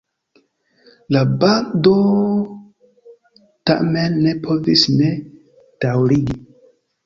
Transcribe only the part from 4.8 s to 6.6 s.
ne daŭrigi.